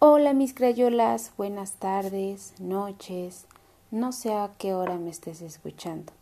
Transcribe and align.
Hola 0.00 0.32
mis 0.32 0.54
crayolas, 0.54 1.32
buenas 1.36 1.72
tardes, 1.72 2.54
noches, 2.60 3.46
no 3.90 4.12
sé 4.12 4.32
a 4.32 4.52
qué 4.56 4.72
hora 4.72 4.96
me 4.96 5.10
estés 5.10 5.42
escuchando. 5.42 6.12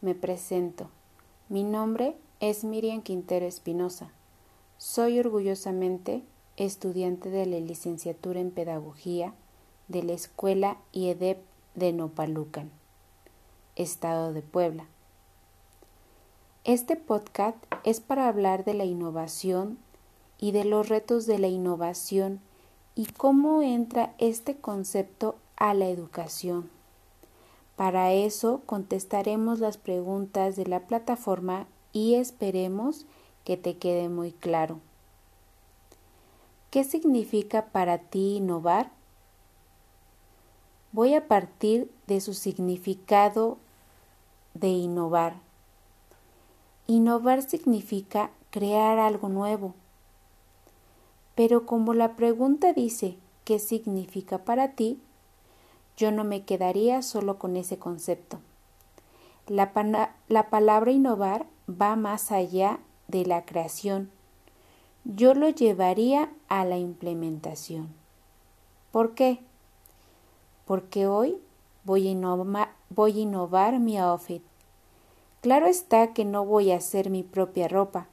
Me 0.00 0.14
presento. 0.14 0.88
Mi 1.48 1.64
nombre 1.64 2.14
es 2.38 2.62
Miriam 2.62 3.02
Quintero 3.02 3.44
Espinosa. 3.44 4.12
Soy 4.76 5.18
orgullosamente 5.18 6.22
estudiante 6.56 7.28
de 7.28 7.46
la 7.46 7.58
licenciatura 7.58 8.38
en 8.38 8.52
Pedagogía 8.52 9.34
de 9.88 10.04
la 10.04 10.12
Escuela 10.12 10.76
IEDEP 10.92 11.38
de 11.74 11.92
Nopalucan, 11.92 12.70
Estado 13.74 14.32
de 14.32 14.42
Puebla. 14.42 14.86
Este 16.62 16.94
podcast 16.94 17.56
es 17.82 17.98
para 17.98 18.28
hablar 18.28 18.64
de 18.64 18.74
la 18.74 18.84
innovación 18.84 19.76
y 20.38 20.52
de 20.52 20.64
los 20.64 20.88
retos 20.88 21.26
de 21.26 21.40
la 21.40 21.48
innovación 21.48 22.40
y 22.98 23.06
cómo 23.06 23.62
entra 23.62 24.12
este 24.18 24.56
concepto 24.56 25.36
a 25.54 25.72
la 25.72 25.86
educación. 25.86 26.68
Para 27.76 28.12
eso 28.12 28.60
contestaremos 28.66 29.60
las 29.60 29.78
preguntas 29.78 30.56
de 30.56 30.66
la 30.66 30.80
plataforma 30.80 31.68
y 31.92 32.14
esperemos 32.14 33.06
que 33.44 33.56
te 33.56 33.76
quede 33.76 34.08
muy 34.08 34.32
claro. 34.32 34.80
¿Qué 36.72 36.82
significa 36.82 37.66
para 37.66 37.98
ti 37.98 38.38
innovar? 38.38 38.90
Voy 40.90 41.14
a 41.14 41.28
partir 41.28 41.88
de 42.08 42.20
su 42.20 42.34
significado 42.34 43.58
de 44.54 44.70
innovar. 44.70 45.36
Innovar 46.88 47.42
significa 47.48 48.32
crear 48.50 48.98
algo 48.98 49.28
nuevo. 49.28 49.76
Pero 51.38 51.66
como 51.66 51.94
la 51.94 52.16
pregunta 52.16 52.72
dice 52.72 53.16
¿qué 53.44 53.60
significa 53.60 54.38
para 54.38 54.72
ti? 54.72 54.98
Yo 55.96 56.10
no 56.10 56.24
me 56.24 56.42
quedaría 56.42 57.00
solo 57.00 57.38
con 57.38 57.56
ese 57.56 57.78
concepto. 57.78 58.40
La, 59.46 59.70
la 60.26 60.50
palabra 60.50 60.90
innovar 60.90 61.46
va 61.70 61.94
más 61.94 62.32
allá 62.32 62.80
de 63.06 63.24
la 63.24 63.44
creación. 63.44 64.10
Yo 65.04 65.32
lo 65.34 65.48
llevaría 65.48 66.28
a 66.48 66.64
la 66.64 66.76
implementación. 66.76 67.86
¿Por 68.90 69.14
qué? 69.14 69.38
Porque 70.64 71.06
hoy 71.06 71.36
voy 71.84 72.08
a, 72.08 72.68
voy 72.90 73.16
a 73.16 73.22
innovar 73.22 73.78
mi 73.78 73.96
outfit. 73.96 74.42
Claro 75.40 75.66
está 75.66 76.14
que 76.14 76.24
no 76.24 76.44
voy 76.44 76.72
a 76.72 76.78
hacer 76.78 77.10
mi 77.10 77.22
propia 77.22 77.68
ropa. 77.68 78.08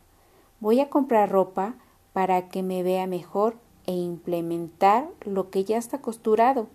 Voy 0.59 0.79
a 0.79 0.91
comprar 0.91 1.31
ropa 1.31 1.73
para 2.15 2.47
que 2.47 2.63
me 2.63 2.81
vea 2.81 3.07
mejor 3.07 3.57
e 3.85 3.91
implementar 3.91 5.09
lo 5.25 5.49
que 5.49 5.65
ya 5.65 5.77
está 5.77 5.97
costurado. 5.99 6.69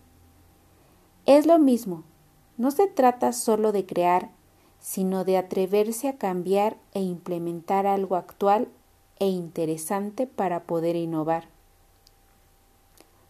Es 1.25 1.47
lo 1.47 1.59
mismo. 1.59 2.05
No 2.59 2.71
se 2.71 2.87
trata 2.89 3.33
solo 3.33 3.73
de 3.73 3.87
crear, 3.87 4.29
sino 4.81 5.25
de 5.25 5.39
atreverse 5.39 6.09
a 6.09 6.19
cambiar 6.19 6.77
e 6.93 7.01
implementar 7.01 7.87
algo 7.87 8.17
actual 8.17 8.69
e 9.19 9.29
interesante 9.29 10.27
para 10.27 10.65
poder 10.65 10.95
innovar. 10.95 11.49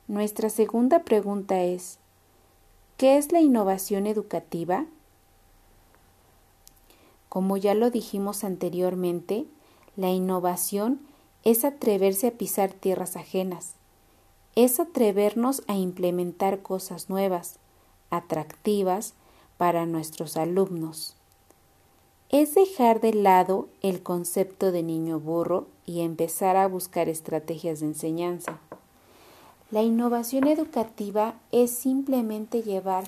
Nuestra 0.09 0.51
segunda 0.51 1.05
pregunta 1.05 1.63
es, 1.63 2.01
¿qué 2.97 3.19
es 3.19 3.31
la 3.31 3.41
innovación 3.41 4.09
educativa? 4.09 4.85
Como 7.29 7.57
ya 7.57 7.75
lo 7.75 7.89
dijimos 7.93 8.43
anteriormente, 8.43 9.47
la 9.95 10.11
innovación 10.11 11.09
es 11.45 11.65
atreverse 11.65 12.29
a 12.29 12.31
pisar 12.33 12.73
tierras 12.73 13.17
ajenas, 13.17 13.75
es 14.55 14.81
atrevernos 14.81 15.63
a 15.69 15.77
implementar 15.77 16.61
cosas 16.61 17.09
nuevas, 17.09 17.59
atractivas 18.11 19.15
para 19.57 19.87
nuestros 19.87 20.37
alumnos. 20.37 21.17
Es 22.29 22.55
dejar 22.55 23.01
de 23.01 23.13
lado 23.13 23.69
el 23.83 24.03
concepto 24.03 24.71
de 24.73 24.83
niño 24.83 25.19
burro 25.19 25.67
y 25.87 26.01
empezar 26.01 26.57
a 26.57 26.69
buscar 26.69 27.09
estrategias 27.09 27.81
de 27.81 27.87
enseñanza. 27.87 28.59
La 29.71 29.83
innovación 29.83 30.47
educativa 30.47 31.35
es 31.53 31.71
simplemente 31.71 32.63
llevar 32.63 33.05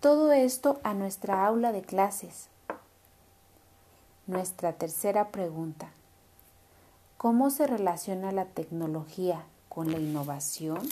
todo 0.00 0.32
esto 0.32 0.80
a 0.82 0.94
nuestra 0.94 1.46
aula 1.46 1.72
de 1.72 1.82
clases. 1.82 2.48
Nuestra 4.26 4.72
tercera 4.72 5.28
pregunta. 5.28 5.90
¿Cómo 7.24 7.48
se 7.48 7.66
relaciona 7.66 8.32
la 8.32 8.44
tecnología 8.44 9.46
con 9.70 9.90
la 9.90 9.98
innovación? 9.98 10.86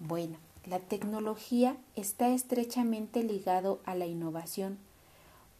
Bueno, 0.00 0.36
la 0.66 0.80
tecnología 0.80 1.76
está 1.94 2.30
estrechamente 2.30 3.22
ligado 3.22 3.78
a 3.84 3.94
la 3.94 4.06
innovación, 4.06 4.78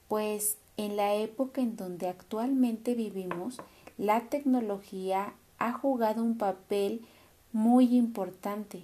pues 0.08 0.56
en 0.76 0.96
la 0.96 1.14
época 1.14 1.60
en 1.60 1.76
donde 1.76 2.08
actualmente 2.08 2.96
vivimos, 2.96 3.58
la 3.98 4.22
tecnología 4.22 5.32
ha 5.60 5.72
jugado 5.74 6.24
un 6.24 6.36
papel 6.36 7.00
muy 7.52 7.96
importante. 7.96 8.82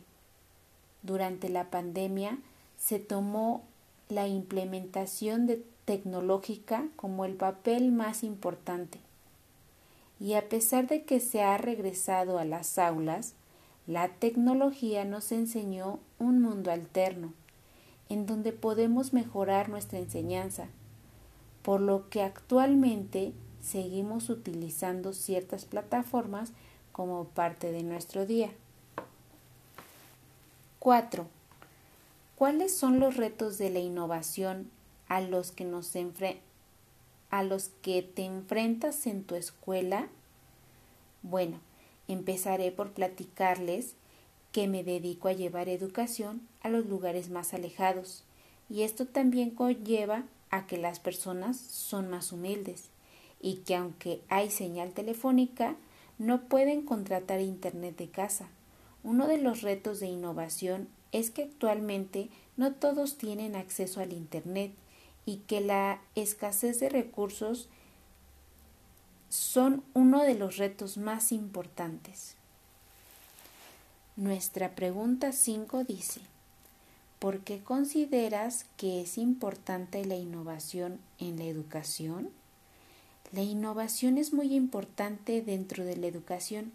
Durante 1.02 1.48
la 1.48 1.70
pandemia 1.70 2.38
se 2.78 3.00
tomó 3.00 3.64
la 4.08 4.28
implementación 4.28 5.48
de 5.48 5.64
tecnológica 5.86 6.86
como 6.94 7.24
el 7.24 7.34
papel 7.34 7.90
más 7.90 8.22
importante. 8.22 9.00
Y 10.18 10.34
a 10.34 10.48
pesar 10.48 10.86
de 10.88 11.04
que 11.04 11.20
se 11.20 11.42
ha 11.42 11.58
regresado 11.58 12.38
a 12.38 12.44
las 12.44 12.78
aulas, 12.78 13.34
la 13.86 14.08
tecnología 14.08 15.04
nos 15.04 15.30
enseñó 15.30 16.00
un 16.18 16.42
mundo 16.42 16.72
alterno, 16.72 17.32
en 18.08 18.26
donde 18.26 18.52
podemos 18.52 19.12
mejorar 19.12 19.68
nuestra 19.68 19.98
enseñanza, 19.98 20.68
por 21.62 21.80
lo 21.80 22.08
que 22.08 22.22
actualmente 22.22 23.32
seguimos 23.60 24.30
utilizando 24.30 25.12
ciertas 25.12 25.64
plataformas 25.64 26.52
como 26.92 27.24
parte 27.24 27.72
de 27.72 27.82
nuestro 27.82 28.26
día. 28.26 28.50
4. 30.78 31.26
¿Cuáles 32.36 32.76
son 32.76 33.00
los 33.00 33.16
retos 33.16 33.58
de 33.58 33.70
la 33.70 33.80
innovación 33.80 34.70
a 35.08 35.20
los 35.20 35.52
que, 35.52 35.64
nos 35.64 35.94
a 37.36 37.42
los 37.42 37.70
que 37.82 38.02
te 38.02 38.24
enfrentas 38.24 39.06
en 39.06 39.24
tu 39.24 39.34
escuela? 39.34 40.08
Bueno, 41.22 41.60
Empezaré 42.08 42.70
por 42.70 42.92
platicarles 42.92 43.94
que 44.52 44.68
me 44.68 44.84
dedico 44.84 45.28
a 45.28 45.32
llevar 45.32 45.68
educación 45.68 46.40
a 46.62 46.68
los 46.68 46.86
lugares 46.86 47.30
más 47.30 47.52
alejados 47.52 48.22
y 48.70 48.82
esto 48.82 49.06
también 49.06 49.50
conlleva 49.50 50.24
a 50.50 50.66
que 50.66 50.78
las 50.78 51.00
personas 51.00 51.56
son 51.56 52.08
más 52.08 52.32
humildes 52.32 52.84
y 53.40 53.56
que 53.56 53.74
aunque 53.74 54.20
hay 54.28 54.50
señal 54.50 54.92
telefónica 54.92 55.74
no 56.18 56.42
pueden 56.42 56.82
contratar 56.82 57.40
internet 57.40 57.96
de 57.96 58.08
casa. 58.08 58.48
Uno 59.02 59.26
de 59.26 59.38
los 59.38 59.62
retos 59.62 60.00
de 60.00 60.06
innovación 60.06 60.88
es 61.12 61.30
que 61.30 61.42
actualmente 61.42 62.30
no 62.56 62.72
todos 62.72 63.18
tienen 63.18 63.56
acceso 63.56 64.00
al 64.00 64.12
internet 64.12 64.72
y 65.26 65.38
que 65.38 65.60
la 65.60 66.00
escasez 66.14 66.80
de 66.80 66.88
recursos 66.88 67.68
son 69.28 69.82
uno 69.92 70.22
de 70.22 70.34
los 70.34 70.56
retos 70.56 70.96
más 70.96 71.32
importantes. 71.32 72.36
Nuestra 74.16 74.74
pregunta 74.74 75.32
5 75.32 75.84
dice, 75.84 76.20
¿por 77.18 77.40
qué 77.40 77.62
consideras 77.62 78.64
que 78.76 79.02
es 79.02 79.18
importante 79.18 80.04
la 80.06 80.16
innovación 80.16 81.00
en 81.18 81.36
la 81.36 81.44
educación? 81.44 82.30
La 83.32 83.42
innovación 83.42 84.16
es 84.16 84.32
muy 84.32 84.54
importante 84.54 85.42
dentro 85.42 85.84
de 85.84 85.96
la 85.96 86.06
educación, 86.06 86.72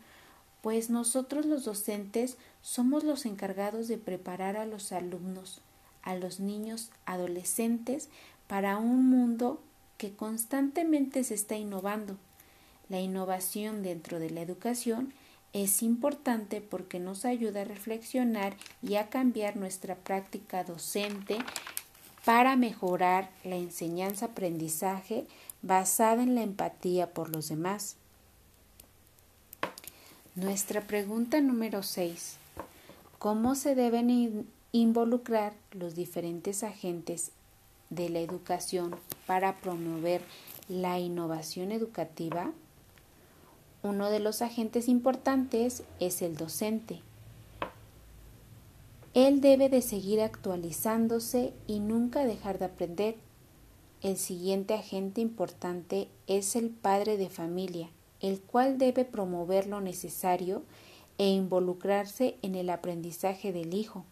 pues 0.61 0.89
nosotros 0.89 1.45
los 1.45 1.65
docentes 1.65 2.37
somos 2.61 3.03
los 3.03 3.25
encargados 3.25 3.87
de 3.87 3.97
preparar 3.97 4.57
a 4.57 4.65
los 4.65 4.91
alumnos, 4.91 5.61
a 6.03 6.15
los 6.15 6.39
niños, 6.39 6.91
adolescentes, 7.05 8.09
para 8.51 8.77
un 8.77 9.09
mundo 9.09 9.61
que 9.97 10.11
constantemente 10.11 11.23
se 11.23 11.35
está 11.35 11.55
innovando. 11.55 12.17
La 12.89 12.99
innovación 12.99 13.81
dentro 13.81 14.19
de 14.19 14.29
la 14.29 14.41
educación 14.41 15.13
es 15.53 15.81
importante 15.81 16.59
porque 16.59 16.99
nos 16.99 17.23
ayuda 17.23 17.61
a 17.61 17.63
reflexionar 17.63 18.57
y 18.83 18.95
a 18.95 19.07
cambiar 19.07 19.55
nuestra 19.55 19.95
práctica 19.95 20.65
docente 20.65 21.37
para 22.25 22.57
mejorar 22.57 23.29
la 23.45 23.55
enseñanza-aprendizaje 23.55 25.27
basada 25.61 26.21
en 26.21 26.35
la 26.35 26.43
empatía 26.43 27.13
por 27.13 27.33
los 27.33 27.47
demás. 27.47 27.95
Nuestra 30.35 30.81
pregunta 30.81 31.39
número 31.39 31.83
6. 31.83 32.35
¿Cómo 33.17 33.55
se 33.55 33.75
deben 33.75 34.45
involucrar 34.73 35.53
los 35.71 35.95
diferentes 35.95 36.63
agentes 36.63 37.31
de 37.91 38.09
la 38.09 38.19
educación 38.19 38.95
para 39.27 39.57
promover 39.57 40.23
la 40.67 40.97
innovación 40.97 41.71
educativa? 41.71 42.51
Uno 43.83 44.09
de 44.09 44.19
los 44.19 44.41
agentes 44.41 44.87
importantes 44.87 45.83
es 45.99 46.23
el 46.23 46.35
docente, 46.35 47.01
Él 49.13 49.41
debe 49.41 49.67
de 49.67 49.81
seguir 49.81 50.21
actualizándose 50.21 51.53
y 51.67 51.79
nunca 51.79 52.25
dejar 52.25 52.59
de 52.59 52.65
aprender. 52.65 53.15
El 54.01 54.17
siguiente 54.17 54.73
agente 54.73 55.19
importante 55.19 56.07
es 56.27 56.55
el 56.55 56.69
padre 56.69 57.17
de 57.17 57.29
familia, 57.29 57.89
el 58.21 58.39
cual 58.39 58.77
debe 58.77 59.03
promover 59.03 59.67
lo 59.67 59.81
necesario 59.81 60.63
e 61.17 61.27
involucrarse 61.27 62.37
en 62.41 62.55
el 62.55 62.69
aprendizaje 62.69 63.51
del 63.51 63.73
hijo. 63.73 64.05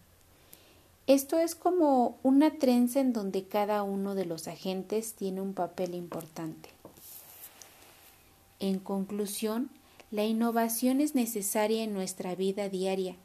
Esto 1.06 1.38
es 1.38 1.54
como 1.54 2.18
una 2.22 2.58
trenza 2.58 3.00
en 3.00 3.12
donde 3.12 3.44
cada 3.44 3.82
uno 3.82 4.14
de 4.14 4.26
los 4.26 4.46
agentes 4.48 5.14
tiene 5.14 5.40
un 5.40 5.54
papel 5.54 5.94
importante. 5.94 6.68
En 8.60 8.78
conclusión, 8.78 9.70
la 10.10 10.24
innovación 10.24 11.00
es 11.00 11.14
necesaria 11.14 11.82
en 11.82 11.94
nuestra 11.94 12.34
vida 12.34 12.68
diaria, 12.68 13.16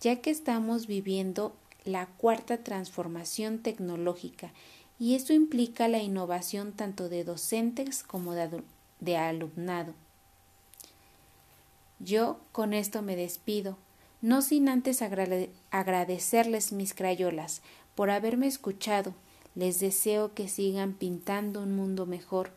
ya 0.00 0.20
que 0.20 0.30
estamos 0.30 0.86
viviendo 0.86 1.54
la 1.84 2.06
cuarta 2.06 2.58
transformación 2.58 3.58
tecnológica 3.58 4.52
y 4.98 5.14
esto 5.14 5.32
implica 5.32 5.88
la 5.88 5.98
innovación 5.98 6.72
tanto 6.72 7.08
de 7.08 7.24
docentes 7.24 8.02
como 8.02 8.34
de, 8.34 9.16
alumnado. 9.16 9.94
Yo 11.98 12.38
con 12.52 12.72
esto 12.74 13.02
me 13.02 13.16
despido 13.16 13.76
no 14.24 14.40
sin 14.40 14.70
antes 14.70 15.02
agradecerles 15.02 16.72
mis 16.72 16.94
crayolas 16.94 17.60
por 17.94 18.08
haberme 18.08 18.46
escuchado. 18.46 19.12
Les 19.54 19.80
deseo 19.80 20.32
que 20.32 20.48
sigan 20.48 20.94
pintando 20.94 21.60
un 21.60 21.76
mundo 21.76 22.06
mejor. 22.06 22.50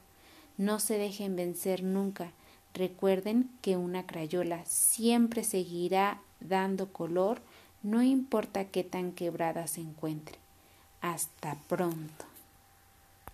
No 0.55 0.79
se 0.79 0.97
dejen 0.97 1.35
vencer 1.35 1.83
nunca. 1.83 2.31
Recuerden 2.73 3.49
que 3.61 3.75
una 3.75 4.07
crayola 4.07 4.63
siempre 4.63 5.43
seguirá 5.43 6.21
dando 6.39 6.93
color, 6.93 7.41
no 7.83 8.01
importa 8.01 8.63
qué 8.63 8.85
tan 8.85 9.11
quebrada 9.11 9.67
se 9.67 9.81
encuentre. 9.81 10.37
Hasta 11.01 11.57
pronto. 11.67 12.36